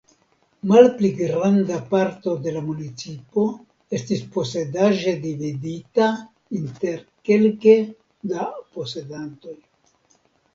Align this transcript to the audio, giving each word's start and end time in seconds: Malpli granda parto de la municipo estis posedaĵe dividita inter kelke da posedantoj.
Malpli 0.69 1.09
granda 1.17 1.75
parto 1.91 2.31
de 2.45 2.53
la 2.55 2.63
municipo 2.69 3.43
estis 3.99 4.23
posedaĵe 4.37 5.13
dividita 5.27 6.09
inter 6.61 7.05
kelke 7.31 7.77
da 8.33 8.49
posedantoj. 8.79 9.55